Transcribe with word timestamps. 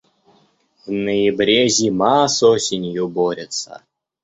В 0.85 0.89
ноябре 0.91 1.67
зима 1.69 2.27
с 2.27 2.41
осенью 2.41 3.07
борется. 3.07 3.83